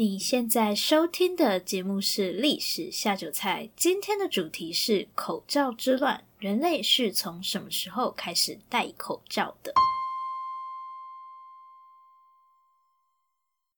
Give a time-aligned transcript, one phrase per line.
[0.00, 9.74] 你现在收听的节目是《历史下酒菜》，今天的主题是口罩之乱，人类是从什么时候开始戴口罩的？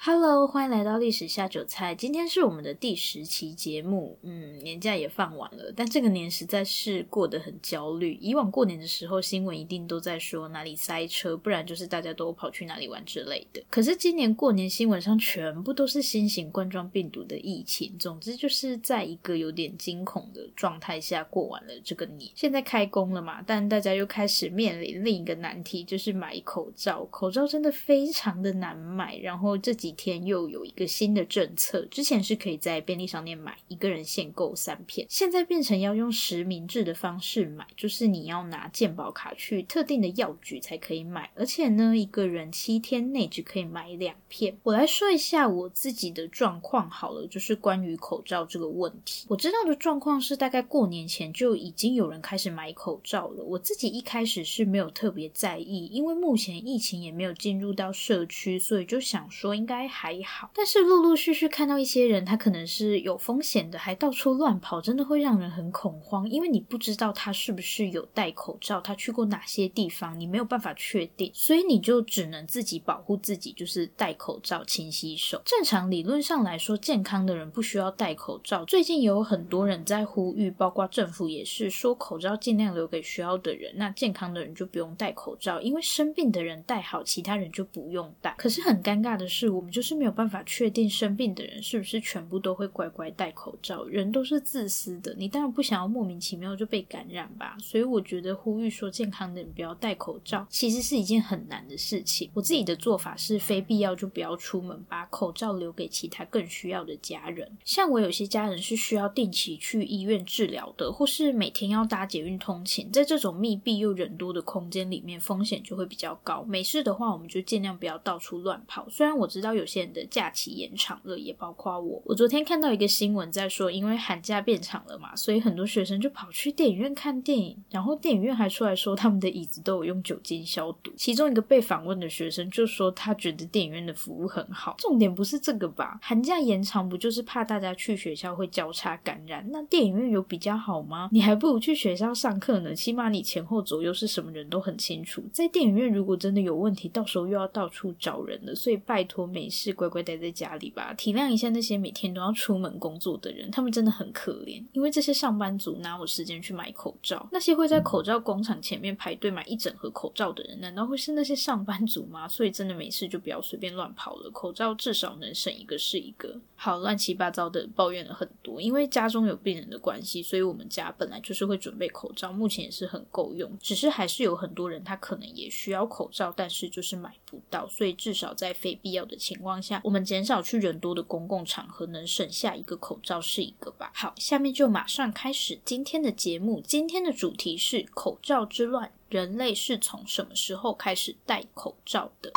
[0.05, 1.95] ？Hello，欢迎来到历史下酒菜。
[1.95, 4.19] 今天是我们的第十期节目。
[4.23, 8.19] 嗯，年假也放完了，但这个年实在是过得很焦虑。
[8.21, 13.63] 以往过年的时候，新闻一定都在说哪里塞车，不然就是大家都跑去哪里玩之类的。
[13.71, 22.29] 可是今年过年新闻上全部都是新型冠状病毒的疫情，总之就是在一个有点惊恐的状态下过完了这个年。
[22.35, 27.05] 现在开工了嘛，但大家又开始面临另一个难题，就是买口罩。
[27.05, 44.57] 口罩真的非常的难买，然后这几天又有一个新的政策，之前是可以在便利商店买，一个人限购三片，现在变成要用实名制的方式买，就是你要拿健保卡去特定的药局才可以买，而且呢，一个人七天内只可以买两片。
[44.63, 59.82] 我来说一下我自己的状况好了，就是关于口罩这个问题，我知道的状况是大概过年前就已经有人开始买口罩了，我自己一开始是没有特别在意，因为目前疫情也没有进入到社区，所以就想说应该。
[59.87, 66.29] 还好，但是陆陆续续看到一些人，他可能是有风险的，还到处乱跑，真的会让人很恐慌。
[66.29, 75.41] 因为你不知道他是不是有戴口罩，他去过哪些地方，你没有办法确定，所以你就只能自己保护自己，就是戴口罩、勤洗手。
[75.45, 78.65] 正常理论上来说，健康的人不需要戴口罩。
[78.65, 88.35] 最近有很多人在呼吁，包括政府也是说，口罩尽量留给需要的人，那健康的人就不用戴口罩，因为生病的人戴好，其他人就不用戴。
[88.39, 93.85] 可是很尴尬的是，我们就是没有办法确定生病的人是不是全部都会乖乖戴口罩。
[93.85, 97.57] 人都是自私的，你当然不想要莫名其妙就被感染吧。
[97.61, 102.31] 所以我觉得呼吁说健康的人不要戴口罩，其实是一件很难的事情。
[102.35, 107.51] 我自己的做法是，非必要就不要出门，把口罩留给其他更需要的家人。
[107.65, 116.45] 像我有些家人是需要定期去医院治疗的，或是每天要搭捷运通勤，在这种密闭又人多的空间里面，风险就会比较高。
[116.45, 118.89] 没事的话，我们就尽量不要到处乱跑。
[118.91, 122.03] 虽然我知道有些人的假期延长了，也包括我。
[122.05, 130.93] 我昨天看到一个新闻在说，因为寒假变长了嘛，所以很多学生就跑去电影院看电影，然后电影院还出来说他们的椅子都有用酒精消毒。
[130.97, 134.77] 其中一个被访问的学生就说，他觉得电影院的服务很好。
[134.79, 135.99] 重点不是这个吧？
[136.03, 139.47] 寒假延长不就是怕大家去学校会交叉感染？
[139.51, 141.09] 那电影院有比较好吗？
[141.13, 145.23] 你还不如去学校上课呢，起码你前后左右是什么人都很清楚。
[145.33, 148.55] 在电影院如果真的有问题，到时候又要到处找人了。
[148.55, 154.65] 所以拜托没事乖乖待在家里吧，体谅一下那些每天都要出门工作的人，他们真的很可怜。
[154.73, 157.29] 因为这些上班族哪有时间去买口罩？
[157.33, 162.29] 那些会在口罩工厂前面排队买一整盒口罩的人，难道会是那些上班族吗？
[162.29, 166.41] 所以真的没事就不要随便乱跑了，口罩至少能省一个是一个。
[166.55, 173.51] 好，乱七八糟的抱怨了很多，因为家中有病人的关系，所以我们家本来就是会准备口罩，目前也是很够用。
[173.61, 183.91] 只是还是有很多人他可能也需要口罩，但是就是买不到，所以至少在非必要的情情况下，我们减少去人多的公共场合，能省下一个口罩是一个吧。
[183.95, 186.61] 好，下面就马上开始今天的节目。
[186.61, 192.31] 今天的主题是口罩之乱，人类是从什么时候开始戴口罩的？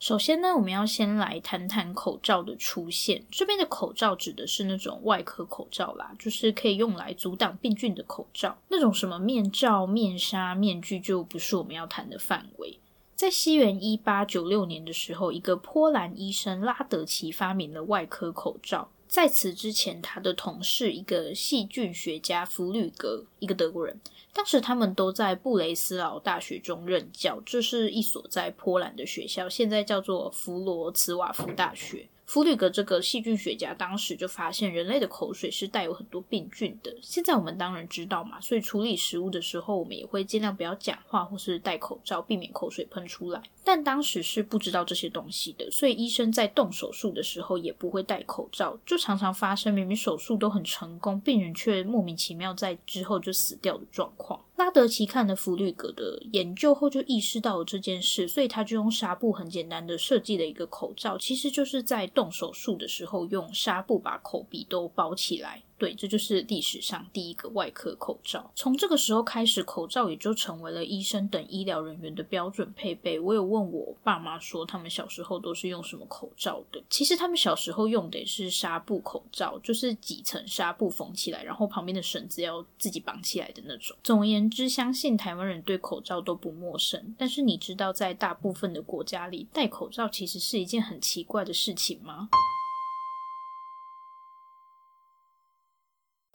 [0.00, 3.22] 首先呢，我们要先来谈谈口罩的出现。
[3.30, 8.56] 这边的口罩指的是那种外科口罩啦，就是可以用来阻挡病菌的口罩。
[8.68, 12.78] 那种什么面罩、面纱、面具就不是我们要谈的范围。
[13.14, 18.90] 在西元一八九六年的时候，一个波兰医生拉德奇发明了外科口罩。
[19.06, 24.00] 在此之前，他的同事一个细菌学家弗吕格，一个德国人。
[24.32, 32.08] 当时他们都在布雷斯劳大学中任教，这是一所在波兰的学校，现在叫做弗罗茨瓦夫大学。
[32.30, 36.96] 弗吕格这个细菌学家当时就发现人类的口水是带有很多病菌的。
[37.02, 43.42] 现在我们当然知道嘛，所以处理食物的时候，我们也会尽量不要讲话或是戴口罩，避免口水喷出来。
[43.64, 54.39] 但当时是不知道这些东西的，所以医生在动手术的时候也不会戴口罩，就常常发生明明手术都很成功，病人却莫名其妙在之后就死掉的状况。
[54.60, 65.62] 拉德奇看了弗律格的研究后，就意识到了这件事，所以他就用纱布很简单的设计了一个口罩，其实就是在动手术的时候用纱布把口鼻都包起来。
[65.80, 68.52] 对，这就是历史上第一个外科口罩。
[68.54, 73.18] 从这个时候开始，口罩也就成为了医生等医疗人员的标准配备。
[73.18, 76.84] 我有问我爸妈说，他们小时候都是用什么口罩的？
[76.90, 83.96] 其实他们小时候用的也是纱布口罩，就是几层纱布缝起来，然后旁边的绳子要自己绑起来的那种。
[84.04, 87.14] 总而言之，相信台湾人对口罩都不陌生。
[87.16, 92.28] 但是你知道，在大部分的国家里，戴口罩其实是一件很奇怪的事情吗？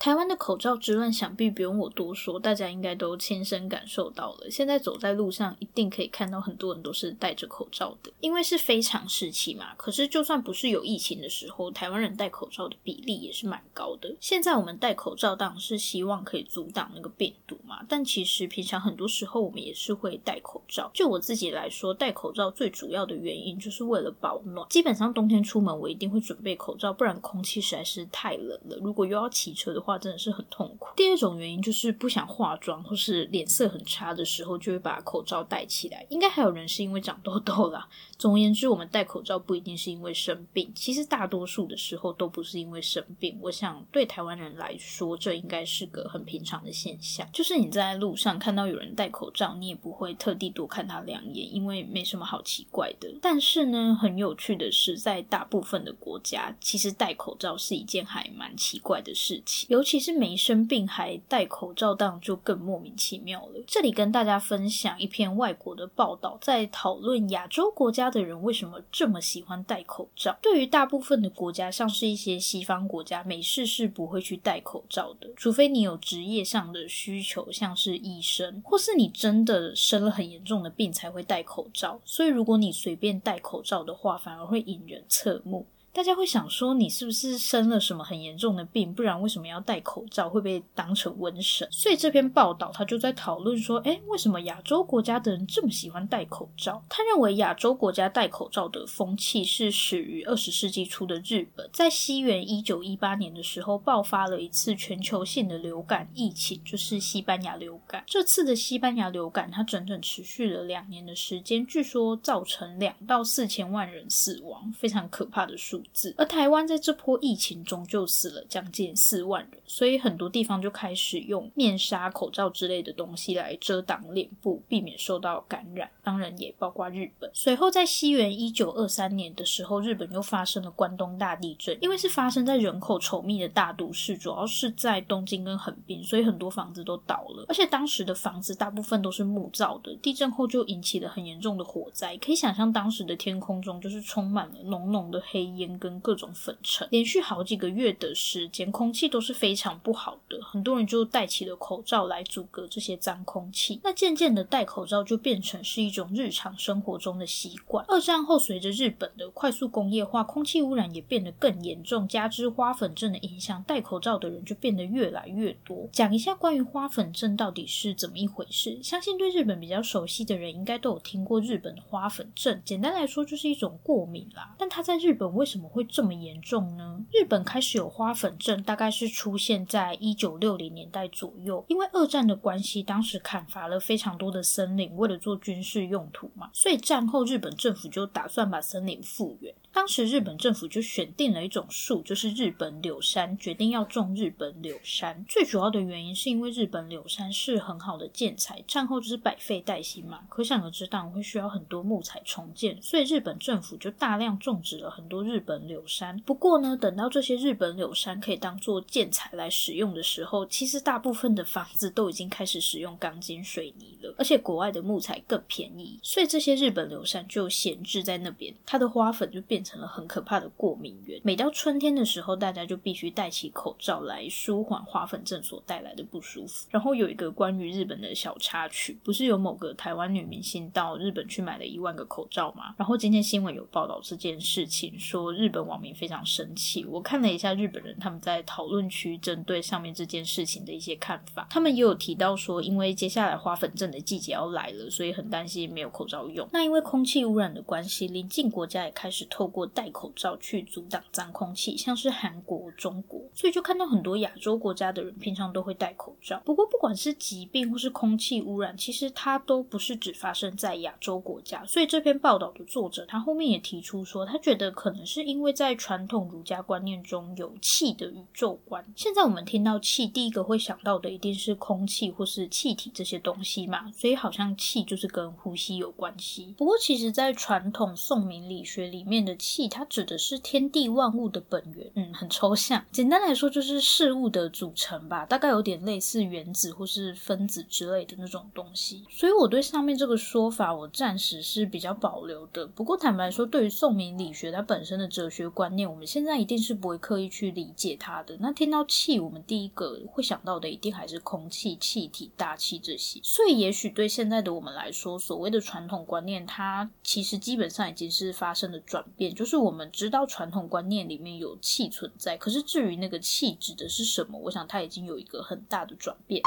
[0.06, 4.52] 台湾的口罩之乱，想必不用我多说，大家应该都亲身感受到了。
[4.52, 9.74] 现在走在路上，一定可以看到很多人都是戴着口罩的，因为是非常时期嘛。
[9.76, 14.16] 可是，就算不是有疫情的时候，台湾人戴口罩的比例也是蛮高的。
[14.20, 20.92] 现在我们戴口罩当然是希望可以阻挡那个病毒嘛，但其实平常很多时候我们也是会戴口罩。
[20.94, 24.68] 就我自己来说，戴口罩最主要的原因就是为了保暖。
[24.70, 28.78] 基本上冬天出门我一定会准备口罩，不然空气实在是太冷了。
[28.84, 30.88] 如果又要骑车的话，真的是很痛苦。
[30.96, 36.06] 第二种原因就是不想化妆或是脸色很差的时候，就会把口罩戴起来。
[36.10, 37.88] 应该还有人是因为长痘痘啦。
[38.18, 43.38] 总而言之，我们戴口罩不一定是因为生病，其实大多数的时候都不是因为生病。
[43.42, 47.28] 我想对台湾人来说，这应该是个很平常的现象。
[47.34, 53.14] 就是你在路上看到有人戴口罩，你也不会特地多看他两眼，因为没什么好奇怪的。
[53.22, 60.16] 但是呢，很有趣的是，在大部分的国家，其实戴口罩是一件还蛮奇怪的事情，尤其是。
[60.16, 63.62] 没生病还戴口罩，当然就更莫名其妙了。
[63.68, 70.38] 这里跟大家分享一篇外国的报道，在讨论亚洲国家的人为什么这么喜欢戴口罩。
[70.42, 82.00] 对于大部分的国家，像是一些西方国家，美式是不会去戴口罩的，除非你有职业上的需求，像是医生，或是你真的生了很严重的病才会戴口罩。
[82.06, 85.66] 所以，如果你随便戴口罩的话，反而会引人侧目。
[85.96, 88.94] 大家会想说，你是不是生了什么很严重的病？
[88.94, 90.30] 不然为什么要戴口罩？
[90.30, 91.66] 会被当成瘟神？
[91.72, 96.84] 所以这篇报道他就在讨论说，诶，为什么亚洲国家的人这么喜欢戴口罩？
[96.90, 108.04] 他认为亚洲国家戴口罩的风气是始于二十世纪初的日本，在西元一九一八年的时候爆发了一次全球性的流感疫情，就是西班牙流感。
[108.06, 115.82] 这次的西班牙流感它整整持续了两年的时间，据说造成两到四千万人死亡，非常可怕的数。
[116.18, 125.90] 而台湾在这波疫情中就死了将近四万人，所以很多地方就开始用面纱、口罩之类的东西来遮挡脸部，避免受到感染。
[126.04, 127.30] 当然也包括日本。
[127.34, 137.46] 随后在西元一九二三年的时候，日本又发生了关东大地震，因为是发生在人口稠密的大都市，主要是在东京跟横滨，所以很多房子都倒了。
[137.48, 142.16] 而且当时的房子大部分都是木造的，地震后就引起了很严重的火灾。
[142.18, 145.75] 可以想象当时的天空中就是充满了浓浓的黑烟。
[145.80, 150.42] 跟各种粉尘，连续好几个月的时间，空气都是非常不好的。
[150.42, 153.80] 很多人就戴起了口罩来阻隔这些脏空气。
[153.84, 157.86] 那渐渐的，戴口罩就变成是一种日常生活中的习惯。
[157.88, 165.88] 二战后，随着日本的快速工业化，空气污染也变得更严重，加之花粉症的影响，戴口罩的人就变得越来越多。
[165.92, 168.80] 讲一下关于花粉症到底是怎么一回事。
[168.82, 172.62] 相信对日本比较熟悉的人，应该都有听过日本的花粉症。
[172.64, 174.56] 简单来说，就是一种过敏啦。
[174.58, 177.04] 但它在日本为什么么会这么严重呢？
[177.12, 181.66] 日本开始有花粉症，大概是出现在一九六零年代左右。
[181.68, 189.54] 因为二战的关系，当时砍伐了非常多的森林，为了做军事用途嘛，所以战后日本政府就打算把森林复原。
[189.76, 195.26] 当时日本政府就选定了一种树，就是日本柳杉，决定要种日本柳杉。
[195.28, 206.18] 最主要的原因是因为日本柳杉是很好的建材，战后就是百废待兴嘛，可想而知，当然会需要很多木材重建，所以日本政府就大量种植了很多日本柳杉。
[206.22, 221.20] 不过呢，等到这些日本柳杉可以当做建材来使用的时候，其实大部分的房子都已经开始使用钢筋水泥了，而且国外的木材更便宜，所以这些日本柳杉就闲置在那边，它的花粉就变成了很可怕的过敏源。
[221.24, 226.68] 每到春天的时候，大家就必须戴起口罩来舒缓花粉症所带来的不舒服。
[226.70, 232.76] 然后有一个关于日本的小插曲，不是有某个台湾女明星到日本去买了一万个口罩吗？
[232.78, 236.86] 然后今天新闻有报道这件事情，说日本网民非常生气。
[236.86, 246.48] 我看了一下日本人他们在讨论区针对上面这件事情的一些看法，他们也有提到说，因为接下来花粉症的季节要来了，所以很担心没有口罩用。
[246.52, 256.42] 那因为空气污染的关系，邻近国家也开始透过过戴口罩去阻挡脏空气，像是韩国、中国，所以就看到很多亚洲国家的人平常都会戴口罩。
[256.44, 261.66] 不过，不管是疾病或是空气污染，其实它都不是只发生在亚洲国家。
[261.66, 268.86] 所以这篇报道的作者他后面也提出说，他觉得可能是因为在传统儒家观念中有气的宇宙观。
[268.94, 276.54] 现在我们听到气，第一个会想到的一定是空气或是气体这些东西嘛，所以好像气就是跟呼吸有关系。
[276.58, 281.92] 不过，其实，在传统宋明理学里面的气，它指的是天地万物的本源。
[281.94, 282.84] 嗯，很抽象。
[282.92, 289.04] 简单来说，就是事物的组成吧，大概有点类似原子或是分子之类的那种东西。
[289.12, 292.66] 所以，我对上面这个说法，我暂时是比较保留的。
[292.66, 298.36] 不过，坦白说，对于宋明理学它本身的哲学观念，我们现在一定是不会刻意去理解它的。
[298.40, 303.20] 那听到气，我们第一个会想到的，一定还是空气、气体、大气这些。
[303.22, 309.35] 所以，也许对现在的我们来说，所谓的传统观念，它其实基本上已经是发生了转变。
[309.36, 316.42] 就是我们知道传统观念里面有气存在，可是至于那个气指的是什么，我想它已经有一个很大的转变。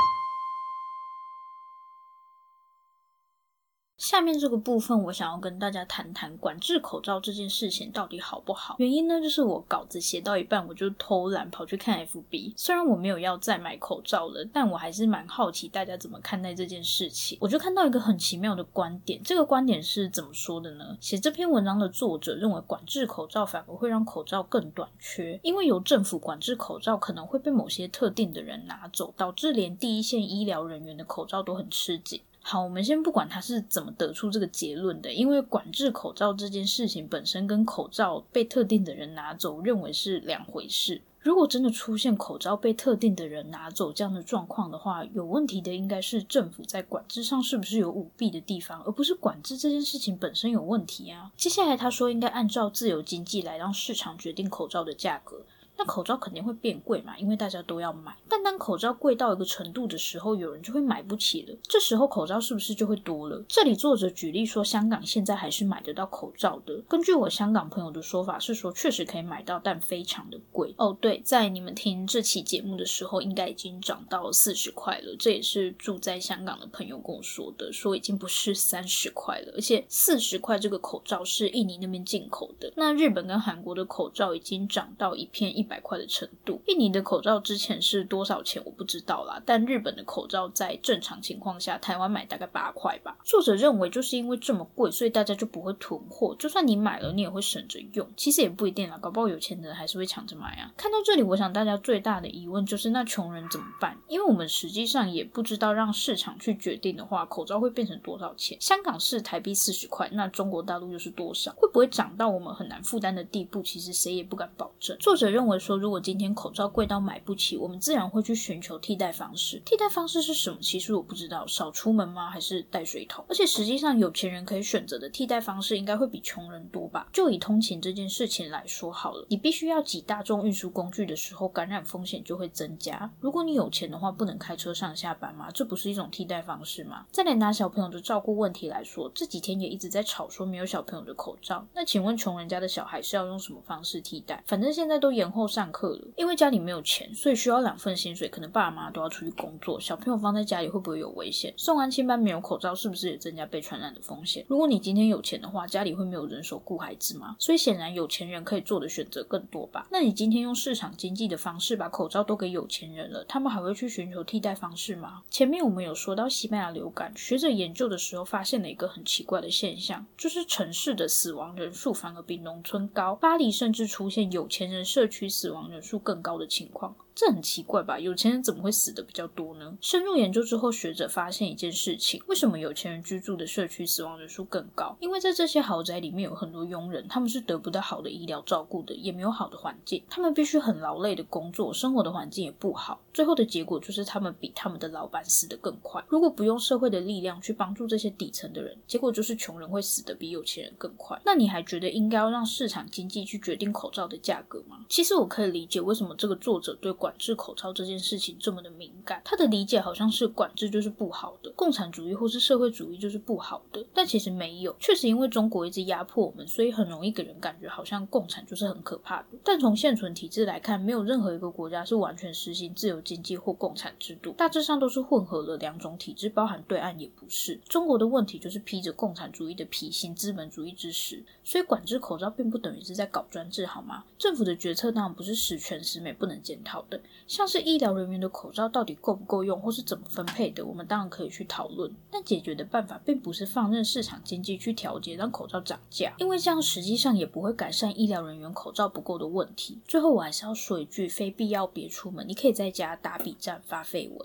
[3.98, 8.76] 下面这个部分，我想要跟大家谈谈管制口罩这件事情到底好不好。
[8.78, 12.52] 原因呢，就是我稿子写到一半，我就偷懒跑去看 FB。
[12.56, 17.36] 虽然我没有要再买口罩了，但我还是蛮好奇大家怎么看待这件事情。
[17.40, 20.96] 我就看到一个很奇妙的观点，这个观点是怎么说的呢？
[21.00, 32.22] 写这篇文章的作者认为，管制口罩反而会让口罩更短缺，因为由政府管制口罩可能会被某些特定的人拿走，导致连第一线医疗人员的口罩都很吃紧。
[32.50, 41.02] 好，我们先不管他是怎么得出这个结论的，因为管制口罩这件事情本身跟口罩被特定的人拿走，认为是两回事。
[41.20, 51.30] 如果真的出现口罩被特定的人拿走这样的状况的话，有问题的应该是政府在管制上是不是有舞弊的地方，而不是管制这件事情本身有问题啊。
[51.36, 55.44] 接下来他说应该按照自由经济来让市场决定口罩的价格。
[55.78, 58.14] 那口罩肯定会变贵嘛，因为大家都要买。
[58.28, 61.56] 但当口罩贵到一个程度的时候，有人就会买不起了。
[61.62, 63.42] 这时候口罩是不是就会多了？
[63.48, 66.82] 这里作者举例说，香港现在还是买得到口罩的。
[66.88, 70.74] 根据我香港朋友的说法是说，确实可以买到，但非常的贵。
[70.78, 75.14] 哦，对，在你们听这期节目的时候，应该已经涨到四十块了。
[75.16, 82.72] 这也是住在香港的朋友跟我说的，说已经不是三十块了，而且四十块这个口罩是印尼那边进口的。
[82.74, 93.16] 那日本跟韩国的口罩已经涨到一片一百块的程度，印尼的口罩之前是多少钱我不知道啦，但日本的口罩在正常情况下，台湾买大概八块吧。
[93.24, 98.08] 作者认为就是因为这么贵，所以大家就不会囤货，就算你买了，你也会省着用。
[98.16, 100.72] 其实也不一定啦，搞不好有钱的人还是会抢着买啊。
[100.76, 103.96] 看到这里，我想大家最大的疑问就是，那穷人怎么办？
[104.08, 108.56] 因为我们实际上也不知道让市场去决定的话，口罩会变成多少钱。
[108.60, 111.52] 香港是台币四十块，那中国大陆又是多少？
[111.56, 113.62] 会不会涨到我们很难负担的地步？
[113.62, 114.96] 其实谁也不敢保证。
[114.98, 119.60] 作者认为说，如果今天口罩贵到买不起，我们自然会去寻求替代方式。
[119.64, 120.58] 替代方式是什么？
[120.60, 122.30] 其实我不知道，少出门吗？
[122.30, 123.24] 还是带水桶？
[123.28, 127.08] 而且实际上，有钱人可以选择的替代方式应该会比穷人多吧？
[127.12, 133.10] 就以通勤这件事情来说好了，你必须要挤大众运输工具的时候，感染风险就会增加。
[133.20, 135.48] 如果你有钱的话，不能开车上下班吗？
[135.52, 137.06] 这不是一种替代方式吗？
[137.10, 141.66] 再来拿小朋友的照顾问题来说，这几天也一直在吵说没有小朋友的口罩。
[141.74, 144.42] 那请问穷人家的小孩是要用什么方式替代？
[144.46, 146.08] 反正现在都延后上课了。
[146.16, 151.52] 因为家里没有钱，所以需要两份薪水，可能爸妈都要出去工作，小朋友放在家里会不会有危险？
[151.56, 154.44] 送安亲班没有口罩，是不是也增加被传染的风险？
[154.48, 157.34] 如果你今天有钱的话，家里会没有人手顾孩子吗？
[157.38, 159.88] 所以显然有钱人可以做的选择更多吧？
[159.90, 165.22] 那你今天用市场经济的方式把口罩都给有钱人了，他们还会去寻求替代方式吗？
[165.30, 176.94] 前面我们有说到西班牙流感，学者研究的时候发现了一个很奇怪的现象，就是城市的死亡人数反而比农村高，巴黎甚至出现有钱人社区死亡人数更高的情况。
[177.14, 177.98] 这很奇怪吧？
[177.98, 179.76] 有钱人怎么会死的比较多呢？
[179.80, 184.96] 深入研究之后，学者发现一件事情：为什么有钱人居住的社区死亡人数更高？
[185.00, 193.00] 因为在这些豪宅里面有很多佣人，他们是得不到好的医疗照顾的，也没有好的环境，他们必须很劳累的工作，生活的环境也不好。
[193.12, 196.00] 最后的结果就是他们比他们的老板死得更快。
[196.06, 201.20] 如果不用社会的力量去帮助这些底层的人，结果就是穷人会死得比有钱人更快。
[201.24, 204.86] 那你还觉得应该要让市场经济去决定口罩的价格吗？
[204.88, 209.20] 其实我可以理解为什么这个作者对管制口罩这件事情这么的敏感。
[209.24, 214.74] 他的理解好像是管制就是不好的，共产主义或是社会主义就是不好的，但其实没有。
[214.78, 219.26] 确实因为中国一直压迫我们，所以很容易给人感觉好像共产就是很可怕的。
[219.44, 227.58] 但从现存体制来看，没有任何一个国家是完全实行自由经济或共产制度，大致上都是混合了两种体制，包含对岸也不是。
[227.68, 234.04] 中国的问题就是披着共产主义的皮，行资本主义之实，所以管制口罩并不等于是在搞专制，好吗？
[234.18, 237.00] 政府的决策当然不是十全十美，不能检讨的。
[237.26, 241.92] 像是医疗人员的口罩到底够不够用，或是怎么分配的，我们当然可以去讨论。
[242.10, 249.78] 但解决的办法并不是放任市场经济去调节让口罩涨价，因为这样实际上也不会改善医疗人员口罩不够的问题。
[249.86, 254.18] 最后我还是要说一句，非必要别出门，你可以在家打笔战发废文。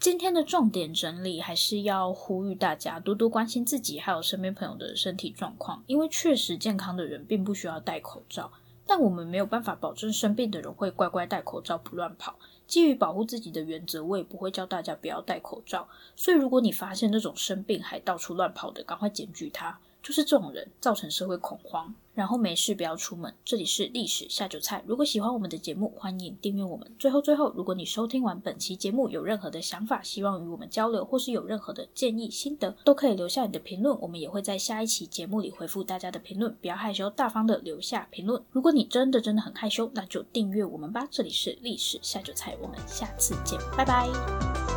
[0.00, 8.50] 今天的重点整理还是要呼吁大家多多关心自己还有身边朋友的身体状况，因为确实健康的人并不需要戴口罩，
[8.86, 12.38] 但我们没有办法保证生病的人会乖乖戴口罩不乱跑。
[12.66, 15.86] 基于保护自己的原则，我也不会叫大家不要戴口罩。
[16.16, 19.78] 所以如果你发现那种生病还到处乱跑的，赶快检举他。
[20.02, 23.32] 就是这种人造成社会恐慌，然后没事不要出门。
[23.44, 26.90] 这里是历史下酒菜，如果喜欢我们的节目，欢迎订阅我们。
[26.98, 36.54] 最后最后，如果你收听完本期节目有任何的想法，希望与我们交流，或是有任何的建议心得，都可以留下你的评论，我们也会在下一期节目里回复大家的评论。
[36.60, 38.42] 不要害羞，大方的留下评论。
[38.50, 41.06] 如果你真的真的很害羞，那就订阅我们吧。
[41.10, 44.69] 这里是历史下酒菜，我们下次见，拜拜。